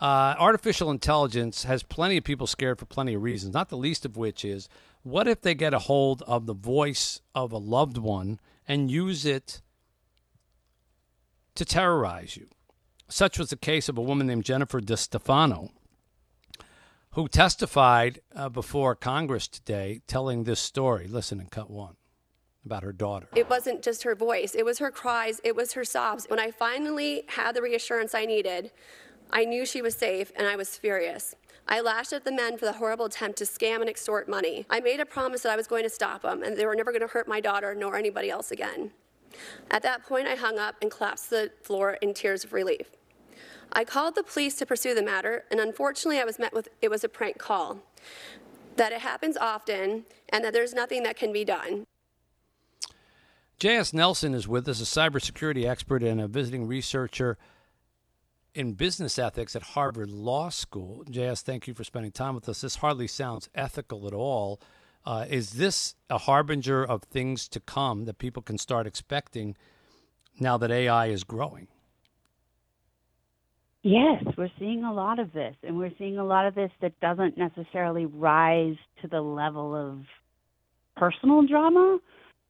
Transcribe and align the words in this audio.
Uh, 0.00 0.34
artificial 0.38 0.90
intelligence 0.90 1.64
has 1.64 1.82
plenty 1.82 2.16
of 2.16 2.24
people 2.24 2.46
scared 2.46 2.78
for 2.78 2.86
plenty 2.86 3.14
of 3.14 3.22
reasons, 3.22 3.52
not 3.52 3.68
the 3.68 3.76
least 3.76 4.06
of 4.06 4.16
which 4.16 4.44
is 4.44 4.68
what 5.02 5.28
if 5.28 5.42
they 5.42 5.54
get 5.54 5.74
a 5.74 5.78
hold 5.78 6.22
of 6.26 6.46
the 6.46 6.54
voice 6.54 7.20
of 7.34 7.52
a 7.52 7.58
loved 7.58 7.98
one 7.98 8.40
and 8.66 8.90
use 8.90 9.26
it 9.26 9.60
to 11.54 11.64
terrorize 11.64 12.36
you? 12.36 12.46
Such 13.08 13.38
was 13.38 13.50
the 13.50 13.56
case 13.56 13.88
of 13.88 13.98
a 13.98 14.02
woman 14.02 14.26
named 14.26 14.44
Jennifer 14.44 14.80
DeStefano, 14.80 15.70
who 17.10 17.28
testified 17.28 18.20
uh, 18.34 18.48
before 18.48 18.94
Congress 18.94 19.48
today 19.48 20.00
telling 20.06 20.44
this 20.44 20.60
story. 20.60 21.08
Listen 21.08 21.40
in 21.40 21.46
cut 21.46 21.70
one 21.70 21.96
about 22.64 22.82
her 22.82 22.92
daughter. 22.92 23.26
It 23.34 23.50
wasn't 23.50 23.82
just 23.82 24.02
her 24.04 24.14
voice, 24.14 24.54
it 24.54 24.64
was 24.64 24.78
her 24.78 24.90
cries, 24.90 25.40
it 25.44 25.56
was 25.56 25.72
her 25.72 25.84
sobs. 25.84 26.26
When 26.28 26.38
I 26.38 26.50
finally 26.50 27.24
had 27.28 27.54
the 27.54 27.62
reassurance 27.62 28.14
I 28.14 28.26
needed, 28.26 28.70
I 29.32 29.44
knew 29.44 29.64
she 29.64 29.82
was 29.82 29.94
safe 29.94 30.32
and 30.36 30.46
I 30.46 30.56
was 30.56 30.76
furious. 30.76 31.34
I 31.68 31.80
lashed 31.80 32.12
at 32.12 32.24
the 32.24 32.32
men 32.32 32.58
for 32.58 32.64
the 32.64 32.72
horrible 32.72 33.04
attempt 33.04 33.38
to 33.38 33.44
scam 33.44 33.80
and 33.80 33.88
extort 33.88 34.28
money. 34.28 34.66
I 34.68 34.80
made 34.80 35.00
a 35.00 35.06
promise 35.06 35.42
that 35.42 35.52
I 35.52 35.56
was 35.56 35.66
going 35.66 35.84
to 35.84 35.90
stop 35.90 36.22
them 36.22 36.42
and 36.42 36.56
they 36.56 36.66
were 36.66 36.74
never 36.74 36.90
going 36.90 37.02
to 37.02 37.06
hurt 37.06 37.28
my 37.28 37.40
daughter 37.40 37.74
nor 37.74 37.96
anybody 37.96 38.30
else 38.30 38.50
again. 38.50 38.90
At 39.70 39.82
that 39.82 40.04
point, 40.04 40.26
I 40.26 40.34
hung 40.34 40.58
up 40.58 40.76
and 40.82 40.90
collapsed 40.90 41.28
to 41.28 41.34
the 41.34 41.52
floor 41.62 41.98
in 42.02 42.14
tears 42.14 42.44
of 42.44 42.52
relief. 42.52 42.90
I 43.72 43.84
called 43.84 44.16
the 44.16 44.24
police 44.24 44.56
to 44.56 44.66
pursue 44.66 44.94
the 44.94 45.02
matter, 45.02 45.44
and 45.50 45.60
unfortunately, 45.60 46.20
I 46.20 46.24
was 46.24 46.38
met 46.38 46.52
with 46.52 46.68
it 46.82 46.90
was 46.90 47.04
a 47.04 47.08
prank 47.08 47.38
call. 47.38 47.78
That 48.76 48.92
it 48.92 49.00
happens 49.00 49.36
often, 49.36 50.04
and 50.30 50.44
that 50.44 50.52
there's 50.52 50.74
nothing 50.74 51.04
that 51.04 51.16
can 51.16 51.32
be 51.32 51.44
done. 51.44 51.86
J.S. 53.60 53.92
Nelson 53.92 54.34
is 54.34 54.48
with 54.48 54.66
us, 54.68 54.80
a 54.80 54.84
cybersecurity 54.84 55.68
expert 55.68 56.02
and 56.02 56.20
a 56.20 56.26
visiting 56.26 56.66
researcher 56.66 57.36
in 58.54 58.72
business 58.72 59.18
ethics 59.18 59.54
at 59.54 59.62
Harvard 59.62 60.10
Law 60.10 60.48
School. 60.48 61.04
J.S., 61.08 61.42
thank 61.42 61.66
you 61.66 61.74
for 61.74 61.84
spending 61.84 62.12
time 62.12 62.34
with 62.34 62.48
us. 62.48 62.60
This 62.60 62.76
hardly 62.76 63.06
sounds 63.06 63.48
ethical 63.54 64.06
at 64.06 64.14
all. 64.14 64.60
Uh, 65.04 65.24
is 65.28 65.52
this 65.52 65.94
a 66.08 66.18
harbinger 66.18 66.84
of 66.84 67.02
things 67.04 67.48
to 67.48 67.60
come 67.60 68.04
that 68.04 68.18
people 68.18 68.42
can 68.42 68.58
start 68.58 68.86
expecting 68.86 69.56
now 70.38 70.56
that 70.58 70.70
AI 70.70 71.06
is 71.06 71.24
growing? 71.24 71.68
Yes, 73.82 74.22
we're 74.36 74.50
seeing 74.58 74.84
a 74.84 74.92
lot 74.92 75.18
of 75.18 75.32
this, 75.32 75.56
and 75.62 75.78
we're 75.78 75.92
seeing 75.96 76.18
a 76.18 76.24
lot 76.24 76.46
of 76.46 76.54
this 76.54 76.70
that 76.82 76.98
doesn't 77.00 77.38
necessarily 77.38 78.04
rise 78.04 78.76
to 79.00 79.08
the 79.08 79.22
level 79.22 79.74
of 79.74 80.00
personal 80.96 81.46
drama 81.46 81.98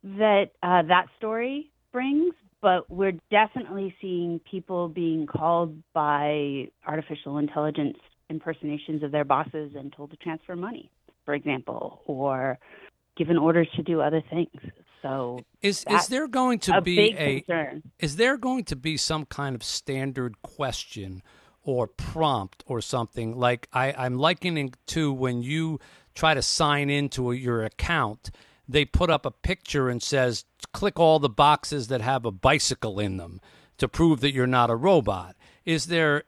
that 0.03 0.51
uh, 0.63 0.83
that 0.83 1.07
story 1.19 1.71
brings, 1.93 2.35
but 2.63 2.91
we're 2.91 3.19
definitely 3.31 3.95
seeing 4.01 4.41
people 4.51 4.89
being 4.89 5.27
called 5.27 5.77
by 5.93 6.69
artificial 6.87 7.39
intelligence 7.39 7.97
impersonations 8.29 9.03
of 9.03 9.11
their 9.11 9.25
bosses 9.25 9.73
and 9.77 9.93
told 9.93 10.11
to 10.11 10.17
transfer 10.19 10.55
money, 10.55 10.91
for 11.25 11.35
example, 11.35 12.01
or 12.07 12.59
given 13.17 13.37
orders 13.37 13.69
to 13.77 13.83
do 13.83 14.01
other 14.01 14.23
things. 14.31 14.49
So 15.03 15.41
is 15.63 15.85
is 15.89 16.09
there 16.09 16.29
going 16.29 16.59
to 16.61 16.77
a 16.77 16.81
be 16.81 17.15
a 17.17 17.41
concern. 17.41 17.83
is 17.99 18.17
there 18.17 18.37
going 18.37 18.65
to 18.65 18.77
be 18.77 18.97
some 18.97 19.25
kind 19.25 19.55
of 19.57 19.63
standard 19.63 20.41
question 20.43 21.23
or 21.63 21.87
prompt 21.87 22.63
or 22.67 22.81
something 22.81 23.39
like 23.39 23.69
I, 23.73 23.93
I'm 23.93 24.19
likening 24.19 24.75
to 24.89 25.13
when 25.13 25.43
you 25.43 25.81
try 26.15 26.35
to 26.35 26.43
sign 26.43 26.91
into 26.91 27.31
a, 27.31 27.35
your 27.35 27.65
account, 27.65 28.31
they 28.73 28.85
put 28.85 29.11
up 29.11 29.27
a 29.27 29.31
picture 29.31 29.89
and 29.89 30.03
says 30.03 30.45
click 30.73 30.99
all 30.99 31.19
the 31.19 31.29
boxes 31.29 31.89
that 31.89 32.01
have 32.01 32.25
a 32.25 32.31
bicycle 32.31 32.99
in 32.99 33.17
them 33.17 33.41
to 33.79 33.89
prove 33.89 34.21
that 34.21 34.33
you're 34.33 34.47
not 34.47 34.71
a 34.71 34.77
robot. 34.77 35.37
Is 35.65 35.87
there 35.87 36.25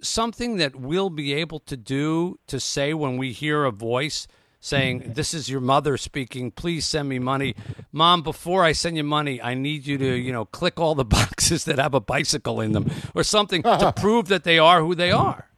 something 0.00 0.56
that 0.56 0.76
we'll 0.76 1.10
be 1.10 1.34
able 1.34 1.60
to 1.60 1.76
do 1.76 2.38
to 2.46 2.60
say 2.60 2.94
when 2.94 3.16
we 3.16 3.32
hear 3.32 3.64
a 3.64 3.70
voice 3.70 4.26
saying, 4.60 5.12
This 5.14 5.34
is 5.34 5.48
your 5.48 5.60
mother 5.60 5.96
speaking, 5.96 6.50
please 6.50 6.86
send 6.86 7.08
me 7.08 7.18
money. 7.18 7.54
Mom, 7.92 8.22
before 8.22 8.64
I 8.64 8.72
send 8.72 8.96
you 8.96 9.04
money, 9.04 9.40
I 9.40 9.54
need 9.54 9.86
you 9.86 9.98
to, 9.98 10.16
you 10.16 10.32
know, 10.32 10.44
click 10.44 10.80
all 10.80 10.94
the 10.94 11.04
boxes 11.18 11.64
that 11.64 11.78
have 11.78 11.94
a 11.94 12.00
bicycle 12.00 12.60
in 12.60 12.72
them 12.72 12.90
or 13.14 13.22
something 13.22 13.62
to 13.62 13.92
prove 13.96 14.28
that 14.28 14.44
they 14.44 14.58
are 14.58 14.80
who 14.80 14.94
they 14.94 15.12
are. 15.12 15.48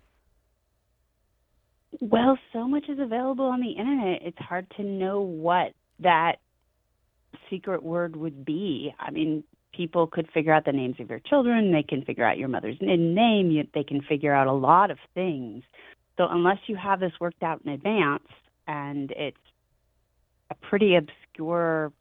Well, 2.01 2.39
so 2.53 2.67
much 2.67 2.89
is 2.89 2.99
available 2.99 3.45
on 3.45 3.61
the 3.61 3.73
internet. 3.73 4.23
It's 4.23 4.39
hard 4.39 4.67
to 4.77 4.83
know 4.83 5.21
what 5.21 5.75
that 6.01 6.37
secret 7.49 7.83
word 7.83 8.17
would 8.17 8.45
be. 8.45 8.95
I 8.99 9.11
mean, 9.11 9.45
people 9.73 10.07
could 10.07 10.29
figure 10.33 10.53
out 10.53 10.65
the 10.65 10.73
names 10.73 10.97
of 10.99 11.09
your 11.09 11.21
children, 11.21 11.73
they 11.73 11.83
can 11.83 12.05
figure 12.05 12.25
out 12.25 12.39
your 12.39 12.49
mother's 12.49 12.81
name, 12.81 13.51
you- 13.51 13.69
they 13.73 13.85
can 13.85 14.03
figure 14.03 14.33
out 14.33 14.47
a 14.47 14.53
lot 14.53 14.91
of 14.91 14.99
things. 15.15 15.65
So, 16.17 16.27
unless 16.29 16.59
you 16.67 16.77
have 16.77 17.01
this 17.01 17.13
worked 17.21 17.43
out 17.43 17.63
in 17.65 17.71
advance 17.71 18.29
and 18.67 19.11
it's 19.13 19.41
a 20.51 20.55
pretty 20.55 20.97
obscure 20.97 21.93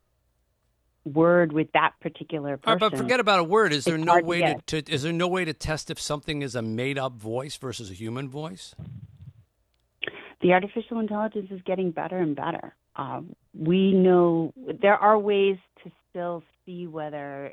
word 1.06 1.54
with 1.54 1.72
that 1.72 1.94
particular 2.02 2.58
person. 2.58 2.72
right, 2.82 2.92
but 2.92 2.98
forget 2.98 3.20
about 3.20 3.40
a 3.40 3.44
word. 3.44 3.72
Is 3.72 3.86
there 3.86 3.98
no 3.98 4.20
way 4.20 4.42
to, 4.42 4.82
to 4.82 4.92
is 4.92 5.04
there 5.04 5.14
no 5.14 5.28
way 5.28 5.46
to 5.46 5.54
test 5.54 5.90
if 5.90 6.00
something 6.00 6.42
is 6.42 6.56
a 6.56 6.62
made 6.62 6.98
up 6.98 7.14
voice 7.14 7.56
versus 7.56 7.90
a 7.90 7.94
human 7.94 8.28
voice? 8.30 8.76
the 10.42 10.54
artificial 10.54 11.00
intelligence 11.00 11.52
is 11.52 11.62
getting 11.64 11.92
better 11.92 12.18
and 12.18 12.36
better. 12.36 12.74
Um, 12.96 13.36
we 13.54 13.94
know 13.94 14.54
there 14.82 14.96
are 14.96 15.18
ways 15.18 15.58
to 15.84 15.92
still 16.10 16.44
see 16.66 16.88
whether 16.88 17.52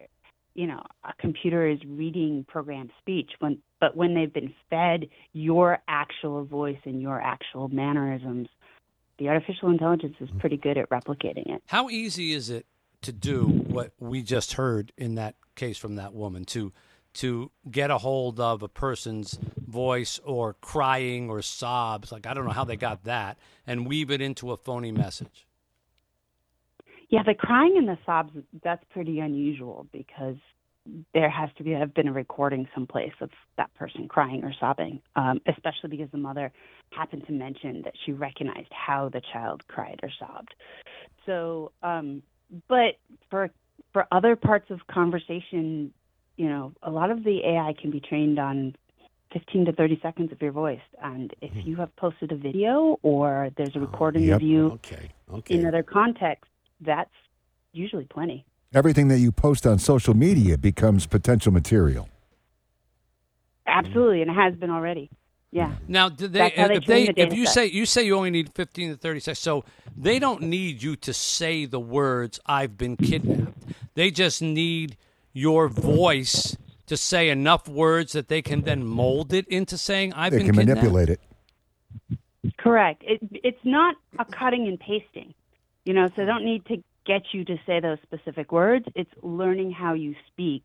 you 0.55 0.67
know 0.67 0.83
a 1.05 1.13
computer 1.21 1.69
is 1.69 1.79
reading 1.87 2.45
programmed 2.49 2.91
speech 3.01 3.31
when 3.41 3.59
but 3.81 3.97
when 3.97 4.15
they've 4.15 4.33
been 4.33 4.55
fed 4.71 5.09
your 5.35 5.79
actual 5.87 6.45
voice 6.45 6.79
and 6.85 7.03
your 7.03 7.21
actual 7.21 7.69
mannerisms 7.69 8.49
the 9.19 9.29
artificial 9.29 9.71
intelligence 9.71 10.17
is 10.21 10.29
pretty 10.39 10.57
good 10.57 10.77
at 10.77 10.89
replicating 10.91 11.55
it. 11.55 11.63
How 11.67 11.89
easy 11.89 12.33
is 12.33 12.51
it 12.51 12.67
to 13.03 13.13
do 13.13 13.45
what 13.45 13.93
we 13.99 14.23
just 14.23 14.55
heard 14.55 14.93
in 14.97 15.15
that 15.15 15.37
case 15.55 15.79
from 15.79 15.97
that 15.97 16.13
woman 16.13 16.45
to 16.47 16.73
to 17.17 17.51
get 17.71 17.91
a 17.91 17.99
hold 17.99 18.39
of 18.41 18.63
a 18.63 18.69
person's 18.69 19.39
voice 19.67 20.21
or 20.25 20.55
crying 20.61 21.29
or 21.29 21.43
sobs 21.43 22.13
like 22.13 22.27
I 22.27 22.35
don't 22.35 22.45
know 22.45 22.53
how 22.53 22.65
they 22.65 22.77
got 22.77 23.05
that 23.05 23.39
and 23.67 23.87
weave 23.87 24.11
it 24.11 24.21
into 24.21 24.53
a 24.53 24.57
phony 24.57 24.93
message. 24.93 25.47
Yeah, 27.09 27.23
the 27.25 27.35
crying 27.35 27.75
and 27.77 27.89
the 27.89 27.99
sobs, 28.05 28.33
that's 28.65 28.83
pretty 28.91 29.21
unusual 29.21 29.87
because 29.93 30.37
there 31.15 31.31
has 31.31 31.51
to 31.57 31.65
be 31.65 31.73
have 31.73 31.95
been 31.95 32.09
a 32.09 32.13
recording 32.13 32.69
someplace 32.75 33.13
of 33.21 33.31
that 33.57 33.73
person 33.75 34.09
crying 34.09 34.45
or 34.45 34.53
sobbing, 34.59 35.01
um, 35.17 35.41
especially 35.47 35.91
because 35.91 36.11
the 36.13 36.19
mother 36.19 36.53
happened 36.91 37.25
to 37.27 37.33
mention 37.33 37.83
that 37.83 37.95
she 38.05 38.13
recognized 38.13 38.71
how 38.71 39.09
the 39.09 39.21
child 39.33 39.63
cried 39.69 40.01
or 40.03 40.11
sobbed. 40.19 40.55
So, 41.25 41.73
um, 41.83 42.23
but 42.69 42.99
for 43.31 43.51
for 43.93 44.07
other 44.13 44.37
parts 44.37 44.71
of 44.71 44.87
conversation, 44.89 45.93
you 46.37 46.49
know, 46.49 46.73
a 46.83 46.91
lot 46.91 47.11
of 47.11 47.25
the 47.25 47.41
AI 47.45 47.75
can 47.81 47.91
be 47.91 48.01
trained 48.01 48.39
on 48.39 48.75
15 49.33 49.67
to 49.67 49.73
30 49.73 49.99
seconds 50.03 50.33
of 50.33 50.41
your 50.41 50.53
voice. 50.53 50.81
And 51.03 51.35
if 51.41 51.53
hmm. 51.53 51.61
you 51.61 51.77
have 51.77 51.95
posted 51.97 52.33
a 52.33 52.37
video 52.37 52.99
or 53.03 53.51
there's 53.57 53.75
a 53.75 53.79
oh, 53.79 53.83
recording 53.83 54.25
yep. 54.25 54.37
of 54.37 54.43
you 54.43 54.73
Okay. 54.73 55.11
Okay. 55.33 55.55
in 55.55 55.67
other 55.67 55.83
contexts, 55.83 56.53
that's 56.81 57.11
usually 57.73 58.05
plenty. 58.05 58.45
Everything 58.75 59.09
that 59.09 59.19
you 59.19 59.33
post 59.33 59.67
on 59.67 59.79
social 59.79 60.15
media 60.15 60.59
becomes 60.59 61.07
potential 61.07 61.53
material. 61.53 62.09
Absolutely, 63.67 64.23
and 64.23 64.31
it 64.31 64.35
has 64.35 64.55
been 64.55 64.71
already. 64.71 65.11
Yeah. 65.51 65.69
Hmm. 65.69 65.75
Now, 65.89 66.09
do 66.09 66.29
they, 66.29 66.39
That's 66.39 66.57
they 66.57 66.75
if 66.75 66.87
they 66.87 67.07
the 67.07 67.21
if 67.21 67.35
you 67.35 67.47
set. 67.47 67.55
say 67.55 67.67
you 67.67 67.87
say 67.87 68.05
you 68.05 68.17
only 68.17 68.31
need 68.31 68.53
15 68.55 68.91
to 68.91 68.97
30 68.97 69.21
seconds, 69.21 69.39
so 69.39 69.65
they 69.97 70.19
don't 70.19 70.43
need 70.43 70.83
you 70.83 70.97
to 70.97 71.13
say 71.13 71.65
the 71.65 71.81
words 71.81 72.39
"I've 72.47 72.77
been 72.77 72.97
kidnapped." 72.97 73.65
They 73.95 74.11
just 74.11 74.43
need 74.43 74.97
your 75.37 75.69
voice 75.69 76.57
to 76.87 76.97
say 76.97 77.29
enough 77.29 77.69
words 77.69 78.13
that 78.13 78.29
they 78.29 78.41
can 78.41 78.63
then 78.63 78.83
mold 78.87 79.35
it 79.35 79.47
into 79.49 79.77
saying 79.77 80.13
"I've 80.15 80.33
They 80.33 80.39
been 80.39 80.47
can 80.47 80.57
kidnapped." 80.57 80.81
manipulate 80.83 81.11
it. 81.11 81.21
Correct. 82.59 83.03
It, 83.07 83.21
it's 83.45 83.65
not 83.65 83.97
a 84.19 84.25
cutting 84.25 84.67
and 84.67 84.81
pasting, 84.81 85.35
you 85.85 85.93
know, 85.93 86.09
so 86.09 86.15
they 86.17 86.25
don't 86.25 86.45
need 86.45 86.65
to 86.67 86.83
get 87.05 87.23
you 87.33 87.45
to 87.45 87.57
say 87.67 87.81
those 87.81 87.99
specific 88.03 88.51
words. 88.51 88.87
It's 88.95 89.11
learning 89.23 89.73
how 89.73 89.93
you 89.95 90.15
speak 90.29 90.65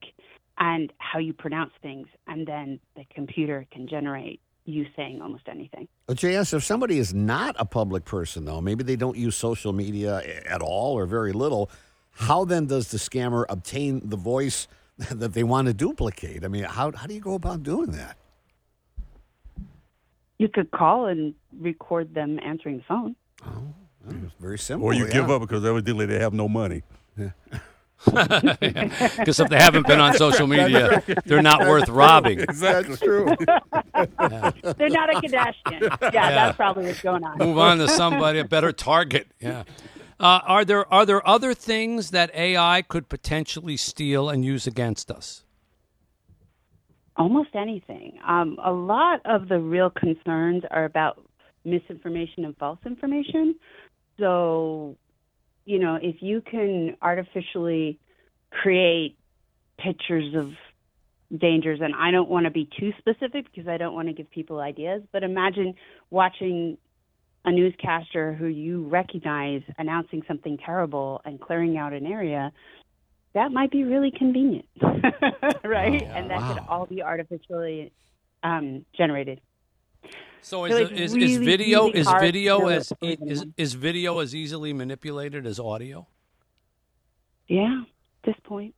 and 0.57 0.91
how 0.99 1.19
you 1.19 1.33
pronounce 1.33 1.73
things, 1.81 2.07
and 2.27 2.47
then 2.47 2.79
the 2.95 3.03
computer 3.13 3.65
can 3.71 3.87
generate 3.87 4.39
you 4.65 4.85
saying 4.95 5.21
almost 5.21 5.43
anything. 5.49 5.87
Uh, 6.07 6.13
JS, 6.13 6.53
if 6.53 6.63
somebody 6.63 6.97
is 6.99 7.13
not 7.13 7.55
a 7.57 7.65
public 7.65 8.05
person, 8.05 8.45
though, 8.45 8.61
maybe 8.61 8.83
they 8.83 8.95
don't 8.95 9.17
use 9.17 9.35
social 9.35 9.73
media 9.73 10.21
at 10.47 10.61
all 10.61 10.97
or 10.97 11.05
very 11.07 11.33
little, 11.33 11.69
how 12.13 12.45
then 12.45 12.67
does 12.67 12.89
the 12.91 12.97
scammer 12.97 13.45
obtain 13.49 14.01
the 14.09 14.17
voice 14.17 14.67
that 15.11 15.33
they 15.33 15.43
want 15.43 15.67
to 15.67 15.73
duplicate? 15.73 16.43
I 16.43 16.47
mean, 16.47 16.63
how, 16.63 16.91
how 16.91 17.07
do 17.07 17.13
you 17.13 17.21
go 17.21 17.33
about 17.33 17.63
doing 17.63 17.91
that? 17.91 18.17
You 20.37 20.49
could 20.49 20.71
call 20.71 21.05
and 21.05 21.35
record 21.59 22.15
them 22.15 22.39
answering 22.43 22.77
the 22.77 22.83
phone. 22.83 23.15
Oh, 23.45 23.73
very 24.39 24.57
simple. 24.57 24.87
Or 24.87 24.93
you 24.93 25.05
yeah. 25.05 25.13
give 25.13 25.29
up 25.29 25.41
because 25.41 25.63
evidently 25.63 26.07
they 26.07 26.19
have 26.19 26.33
no 26.33 26.47
money. 26.47 26.81
Because 28.05 29.39
if 29.39 29.49
they 29.49 29.57
haven't 29.57 29.85
been 29.85 29.99
on 29.99 30.15
social 30.15 30.47
media, 30.47 31.03
they're 31.25 31.41
not 31.41 31.61
worth 31.61 31.87
robbing. 31.87 32.45
That's 32.55 32.99
true. 32.99 33.27
They're 33.37 34.89
not 34.89 35.13
a 35.13 35.21
Kardashian. 35.21 36.11
Yeah, 36.11 36.31
that's 36.31 36.57
probably 36.57 36.85
what's 36.85 37.01
going 37.01 37.23
on. 37.23 37.37
Move 37.37 37.57
on 37.59 37.77
to 37.77 37.87
somebody 37.87 38.39
a 38.39 38.45
better 38.45 38.71
target. 38.71 39.27
Yeah. 39.39 39.63
Uh, 40.21 40.39
are 40.45 40.63
there 40.63 40.93
are 40.93 41.03
there 41.03 41.27
other 41.27 41.55
things 41.55 42.11
that 42.11 42.29
AI 42.35 42.83
could 42.83 43.09
potentially 43.09 43.75
steal 43.75 44.29
and 44.29 44.45
use 44.45 44.67
against 44.67 45.09
us? 45.09 45.43
Almost 47.17 47.55
anything. 47.55 48.19
Um, 48.25 48.59
a 48.63 48.71
lot 48.71 49.21
of 49.25 49.47
the 49.47 49.59
real 49.59 49.89
concerns 49.89 50.63
are 50.69 50.85
about 50.85 51.19
misinformation 51.65 52.45
and 52.45 52.55
false 52.57 52.77
information. 52.85 53.55
So, 54.19 54.95
you 55.65 55.79
know, 55.79 55.97
if 55.99 56.21
you 56.21 56.41
can 56.41 56.97
artificially 57.01 57.97
create 58.51 59.17
pictures 59.79 60.35
of 60.35 60.51
dangers, 61.35 61.79
and 61.81 61.95
I 61.95 62.11
don't 62.11 62.29
want 62.29 62.43
to 62.43 62.51
be 62.51 62.69
too 62.79 62.93
specific 62.99 63.47
because 63.51 63.67
I 63.67 63.77
don't 63.77 63.95
want 63.95 64.07
to 64.09 64.13
give 64.13 64.29
people 64.29 64.59
ideas, 64.59 65.01
but 65.11 65.23
imagine 65.23 65.73
watching 66.11 66.77
a 67.45 67.51
newscaster 67.51 68.33
who 68.33 68.47
you 68.47 68.87
recognize 68.87 69.61
announcing 69.77 70.21
something 70.27 70.57
terrible 70.57 71.21
and 71.25 71.39
clearing 71.41 71.77
out 71.77 71.93
an 71.93 72.05
area. 72.05 72.51
That 73.33 73.51
might 73.51 73.71
be 73.71 73.83
really 73.83 74.11
convenient, 74.11 74.65
right? 75.63 76.01
and 76.03 76.29
that 76.29 76.39
could 76.47 76.63
all 76.67 76.85
be 76.85 77.01
artificially 77.01 77.91
um, 78.43 78.85
generated. 78.95 79.39
So 80.41 80.65
So 80.65 80.65
is, 80.65 80.79
it's 80.79 80.91
is, 80.91 80.99
is 80.99 81.15
really, 81.15 81.45
video 81.45 81.85
really 81.85 81.99
is 81.99 82.07
video 82.19 82.67
as 82.67 82.91
believe 82.99 83.19
is, 83.25 83.45
is 83.57 83.73
video 83.73 84.19
as 84.19 84.35
easily 84.35 84.73
manipulated 84.73 85.45
as 85.45 85.59
audio? 85.59 86.07
Yeah, 87.47 87.83
at 87.83 88.25
this 88.25 88.35
point. 88.43 88.75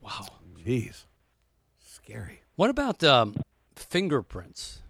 Wow. 0.00 0.26
Jeez. 0.64 1.04
Scary. 1.78 2.40
What 2.56 2.70
about 2.70 3.04
um, 3.04 3.36
fingerprints? 3.76 4.80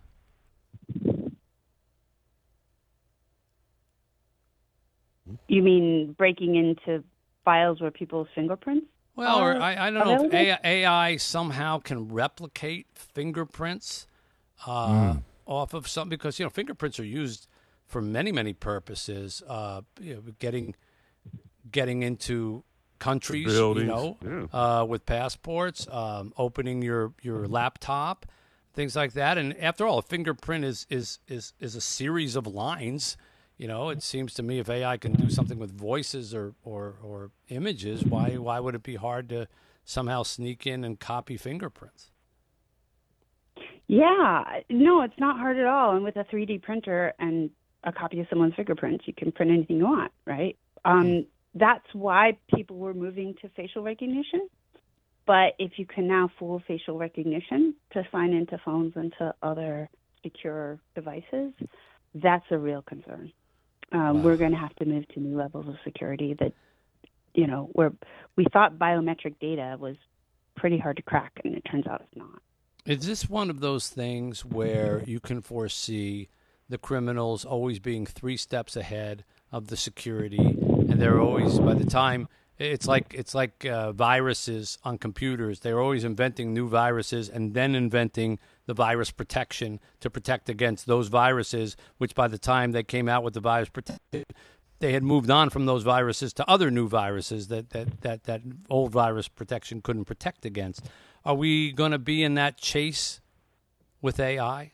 You 5.48 5.62
mean 5.62 6.14
breaking 6.16 6.56
into 6.56 7.04
files 7.44 7.80
where 7.80 7.90
people's 7.90 8.28
fingerprints? 8.34 8.86
Well, 9.16 9.38
or 9.38 9.56
I, 9.56 9.88
I 9.88 9.90
don't 9.90 10.04
know 10.06 10.24
if? 10.24 10.34
AI, 10.34 10.58
AI 10.64 11.16
somehow 11.16 11.78
can 11.78 12.08
replicate 12.08 12.86
fingerprints 12.94 14.06
uh, 14.66 15.16
off 15.46 15.72
of 15.72 15.86
something 15.86 16.10
because 16.10 16.38
you 16.38 16.44
know 16.44 16.50
fingerprints 16.50 16.98
are 16.98 17.04
used 17.04 17.46
for 17.86 18.02
many 18.02 18.32
many 18.32 18.52
purposes. 18.52 19.42
Uh, 19.46 19.82
you 20.00 20.14
know, 20.14 20.22
getting 20.40 20.74
getting 21.70 22.02
into 22.02 22.64
countries, 22.98 23.44
you 23.44 23.50
buildings, 23.52 23.88
know, 23.88 24.48
uh, 24.52 24.84
with 24.84 25.06
passports, 25.06 25.86
um, 25.90 26.32
opening 26.36 26.82
your 26.82 27.12
your 27.22 27.46
laptop, 27.46 28.26
things 28.72 28.96
like 28.96 29.12
that. 29.12 29.38
And 29.38 29.56
after 29.60 29.86
all, 29.86 29.98
a 29.98 30.02
fingerprint 30.02 30.64
is 30.64 30.86
is 30.90 31.20
is 31.28 31.52
is 31.60 31.76
a 31.76 31.80
series 31.80 32.34
of 32.34 32.46
lines. 32.46 33.16
You 33.56 33.68
know, 33.68 33.88
it 33.90 34.02
seems 34.02 34.34
to 34.34 34.42
me 34.42 34.58
if 34.58 34.68
AI 34.68 34.96
can 34.96 35.12
do 35.12 35.30
something 35.30 35.58
with 35.58 35.70
voices 35.70 36.34
or, 36.34 36.54
or, 36.64 36.96
or 37.02 37.30
images, 37.48 38.04
why 38.04 38.36
why 38.36 38.58
would 38.58 38.74
it 38.74 38.82
be 38.82 38.96
hard 38.96 39.28
to 39.28 39.46
somehow 39.84 40.24
sneak 40.24 40.66
in 40.66 40.82
and 40.82 40.98
copy 40.98 41.36
fingerprints? 41.36 42.10
Yeah, 43.86 44.42
no, 44.70 45.02
it's 45.02 45.18
not 45.18 45.38
hard 45.38 45.58
at 45.58 45.66
all. 45.66 45.94
And 45.94 46.04
with 46.04 46.16
a 46.16 46.24
3D 46.24 46.62
printer 46.62 47.12
and 47.18 47.50
a 47.84 47.92
copy 47.92 48.18
of 48.20 48.26
someone's 48.28 48.54
fingerprints, 48.54 49.06
you 49.06 49.12
can 49.12 49.30
print 49.30 49.52
anything 49.52 49.76
you 49.76 49.84
want, 49.84 50.10
right? 50.24 50.56
Um, 50.84 51.26
that's 51.54 51.86
why 51.92 52.38
people 52.54 52.76
were 52.76 52.94
moving 52.94 53.34
to 53.42 53.48
facial 53.50 53.82
recognition. 53.82 54.48
But 55.26 55.54
if 55.58 55.78
you 55.78 55.86
can 55.86 56.06
now 56.06 56.30
fool 56.38 56.62
facial 56.66 56.98
recognition 56.98 57.74
to 57.92 58.06
sign 58.10 58.32
into 58.32 58.58
phones 58.64 58.94
and 58.96 59.12
to 59.18 59.34
other 59.42 59.88
secure 60.22 60.78
devices, 60.94 61.52
that's 62.14 62.44
a 62.50 62.58
real 62.58 62.82
concern. 62.82 63.32
Um, 63.92 64.22
We're 64.22 64.36
going 64.36 64.52
to 64.52 64.58
have 64.58 64.74
to 64.76 64.84
move 64.84 65.06
to 65.08 65.20
new 65.20 65.36
levels 65.36 65.68
of 65.68 65.76
security 65.84 66.34
that, 66.40 66.52
you 67.34 67.46
know, 67.46 67.68
where 67.72 67.92
we 68.36 68.46
thought 68.52 68.78
biometric 68.78 69.38
data 69.40 69.76
was 69.78 69.96
pretty 70.56 70.78
hard 70.78 70.96
to 70.96 71.02
crack, 71.02 71.32
and 71.44 71.54
it 71.56 71.62
turns 71.70 71.86
out 71.86 72.02
it's 72.02 72.16
not. 72.16 72.40
Is 72.86 73.06
this 73.06 73.28
one 73.28 73.50
of 73.50 73.60
those 73.60 73.88
things 73.88 74.44
where 74.44 75.02
you 75.06 75.20
can 75.20 75.40
foresee 75.40 76.28
the 76.68 76.78
criminals 76.78 77.44
always 77.44 77.78
being 77.78 78.06
three 78.06 78.36
steps 78.36 78.76
ahead 78.76 79.24
of 79.52 79.68
the 79.68 79.76
security, 79.76 80.36
and 80.38 81.00
they're 81.00 81.20
always 81.20 81.58
by 81.58 81.74
the 81.74 81.86
time 81.86 82.28
it's 82.58 82.86
like 82.86 83.12
it's 83.14 83.34
like 83.34 83.64
uh, 83.64 83.92
viruses 83.92 84.78
on 84.84 84.98
computers. 84.98 85.60
They're 85.60 85.80
always 85.80 86.04
inventing 86.04 86.54
new 86.54 86.68
viruses 86.68 87.28
and 87.28 87.54
then 87.54 87.74
inventing 87.74 88.38
the 88.66 88.74
virus 88.74 89.10
protection 89.10 89.80
to 90.00 90.08
protect 90.08 90.48
against 90.48 90.86
those 90.86 91.08
viruses. 91.08 91.76
Which 91.98 92.14
by 92.14 92.28
the 92.28 92.38
time 92.38 92.72
they 92.72 92.84
came 92.84 93.08
out 93.08 93.24
with 93.24 93.34
the 93.34 93.40
virus 93.40 93.68
protection, 93.70 94.24
they 94.78 94.92
had 94.92 95.02
moved 95.02 95.30
on 95.30 95.50
from 95.50 95.66
those 95.66 95.82
viruses 95.82 96.32
to 96.34 96.48
other 96.48 96.70
new 96.70 96.88
viruses 96.88 97.48
that 97.48 97.70
that 97.70 98.00
that, 98.02 98.24
that 98.24 98.42
old 98.70 98.92
virus 98.92 99.26
protection 99.26 99.80
couldn't 99.80 100.04
protect 100.04 100.44
against. 100.44 100.86
Are 101.24 101.34
we 101.34 101.72
going 101.72 101.92
to 101.92 101.98
be 101.98 102.22
in 102.22 102.34
that 102.34 102.58
chase 102.58 103.20
with 104.00 104.20
AI? 104.20 104.72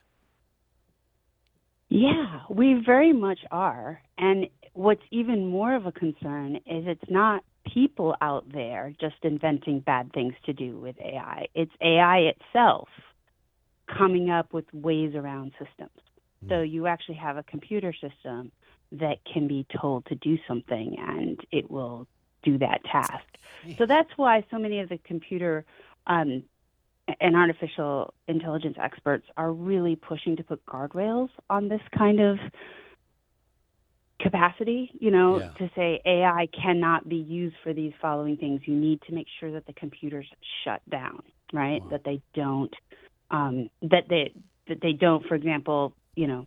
Yeah, 1.89 2.41
we 2.51 2.83
very 2.85 3.13
much 3.13 3.41
are. 3.51 4.01
And 4.19 4.47
what's 4.75 5.03
even 5.11 5.47
more 5.47 5.75
of 5.75 5.87
a 5.87 5.93
concern 5.93 6.57
is 6.57 6.85
it's 6.87 7.11
not 7.11 7.43
people 7.73 8.17
out 8.21 8.51
there 8.53 8.93
just 9.01 9.17
inventing 9.23 9.81
bad 9.81 10.13
things 10.13 10.35
to 10.47 10.53
do 10.53 10.79
with 10.79 10.97
AI. 11.01 11.47
It's 11.55 11.73
AI 11.81 12.33
itself 12.35 12.89
coming 13.87 14.31
up 14.31 14.53
with 14.53 14.65
ways 14.73 15.15
around 15.15 15.53
systems. 15.59 15.91
So 16.49 16.63
you 16.63 16.87
actually 16.87 17.17
have 17.17 17.37
a 17.37 17.43
computer 17.43 17.93
system 17.93 18.51
that 18.93 19.19
can 19.31 19.47
be 19.47 19.67
told 19.81 20.07
to 20.07 20.15
do 20.15 20.39
something 20.49 20.97
and 20.99 21.39
it 21.53 21.71
will 21.71 22.07
do 22.43 22.59
that 22.59 22.83
task. 22.85 23.25
So 23.77 23.85
that's 23.87 24.11
why 24.17 24.45
so 24.51 24.59
many 24.59 24.81
of 24.81 24.89
the 24.89 24.99
computer 24.99 25.67
um, 26.07 26.45
and 27.21 27.37
artificial 27.37 28.15
intelligence 28.27 28.77
experts 28.81 29.27
are 29.37 29.53
really 29.53 29.97
pushing 29.97 30.37
to 30.37 30.43
put 30.43 30.65
guardrails 30.65 31.29
on 31.51 31.69
this 31.69 31.83
kind 31.97 32.21
of 32.21 32.39
capacity, 34.23 34.91
you 35.01 35.11
know, 35.11 35.39
Yeah. 35.41 35.49
to 35.59 35.71
say 35.75 36.01
AI 36.05 36.47
cannot 36.53 37.09
be 37.09 37.17
used 37.17 37.57
for 37.63 37.73
these 37.73 37.93
following 38.01 38.37
things. 38.37 38.61
You 38.67 38.75
need 38.75 39.01
to 39.03 39.13
make 39.15 39.27
sure 39.39 39.51
that 39.53 39.67
the 39.67 39.73
computers 39.75 40.27
shut 40.65 40.83
down, 40.91 41.23
right? 41.53 41.83
That 41.91 42.05
they 42.05 42.21
don't 42.35 42.75
um, 43.31 43.69
that 43.83 44.05
they 44.09 44.33
that 44.69 44.81
they 44.83 44.93
don't, 44.93 45.25
for 45.27 45.35
example, 45.37 45.95
you 46.17 46.27
know, 46.27 46.47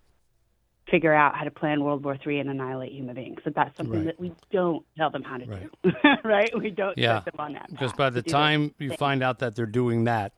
figure 0.91 1.13
out 1.13 1.35
how 1.35 1.45
to 1.45 1.51
plan 1.51 1.81
World 1.83 2.03
War 2.03 2.17
III 2.27 2.39
and 2.39 2.49
annihilate 2.49 2.91
human 2.91 3.15
beings. 3.15 3.39
So 3.45 3.51
that's 3.55 3.75
something 3.77 3.99
Right. 3.99 4.05
that 4.07 4.19
we 4.19 4.33
don't 4.51 4.85
tell 4.97 5.09
them 5.09 5.23
how 5.23 5.37
to 5.37 5.45
Right. 5.45 5.67
do, 5.83 5.91
right? 6.25 6.51
We 6.57 6.71
don't 6.71 6.97
Yeah, 6.97 7.23
set 7.23 7.31
them 7.31 7.35
on 7.39 7.53
that 7.53 7.69
Because 7.69 7.93
by 7.93 8.09
the 8.09 8.21
time 8.21 8.75
you 8.79 8.89
thing. 8.89 8.97
find 8.97 9.23
out 9.23 9.39
that 9.39 9.55
they're 9.55 9.65
doing 9.65 10.03
that, 10.05 10.33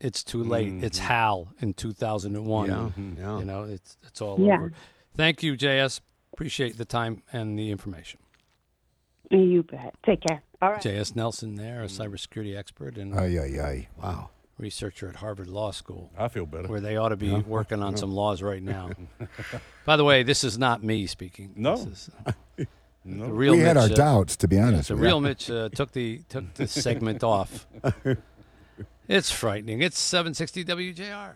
it's 0.00 0.22
too 0.22 0.44
late. 0.44 0.84
It's 0.84 0.98
HAL 0.98 1.54
in 1.60 1.72
2001. 1.72 2.68
Yeah, 2.68 2.90
yeah. 3.18 3.38
You 3.38 3.44
know, 3.46 3.62
it's 3.64 3.96
it's 4.06 4.20
all 4.20 4.38
Yeah. 4.38 4.56
over. 4.56 4.72
Thank 5.16 5.42
you, 5.42 5.56
JS. 5.56 6.02
Appreciate 6.36 6.76
the 6.76 6.84
time 6.84 7.22
and 7.32 7.58
the 7.58 7.70
information. 7.70 8.20
you 9.30 9.62
bet. 9.62 9.94
Take 10.04 10.20
care. 10.20 10.42
All 10.60 10.72
right. 10.72 10.82
JS 10.82 11.16
Nelson 11.16 11.54
there, 11.54 11.80
a 11.82 11.86
cybersecurity 11.86 12.54
expert 12.54 12.98
and 12.98 13.14
Ay, 13.18 13.38
ay, 13.38 13.58
ay. 13.58 13.88
Wow. 13.96 14.28
researcher 14.58 15.08
at 15.08 15.16
Harvard 15.16 15.48
Law 15.48 15.70
School. 15.70 16.10
I 16.18 16.28
feel 16.28 16.44
better. 16.44 16.68
where 16.68 16.80
they 16.82 16.98
ought 16.98 17.08
to 17.08 17.16
be 17.16 17.32
working 17.32 17.82
on 17.82 17.96
some 18.02 18.10
laws 18.12 18.42
right 18.42 18.62
now. 18.62 18.90
By 19.86 19.96
the 19.96 20.04
way, 20.04 20.24
this 20.24 20.44
is 20.44 20.58
not 20.58 20.82
me 20.84 21.06
speaking. 21.06 21.54
No. 21.56 21.78
This 21.78 22.10
is, 22.58 22.66
No. 23.06 23.24
the 23.28 23.32
real 23.32 23.52
we 23.54 23.60
had 23.60 23.76
Mitch, 23.76 23.84
our 23.84 23.92
uh, 23.92 23.94
doubts, 23.94 24.36
to 24.36 24.48
be 24.48 24.58
honest. 24.58 24.88
The 24.88 24.96
real. 24.96 25.20
Mitch 25.20 25.50
uh, 25.50 25.70
took 25.70 25.92
the 25.92 26.20
took 26.28 26.52
the 26.54 26.66
segment 26.66 27.24
off. 27.24 27.66
It's 29.08 29.30
frightening. 29.30 29.80
It's 29.80 29.98
760 29.98 30.64
WJR. 30.66 31.34